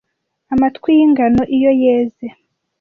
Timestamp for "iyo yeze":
1.55-2.25